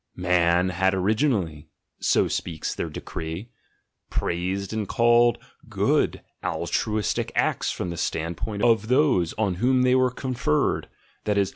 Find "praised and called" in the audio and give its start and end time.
4.09-5.37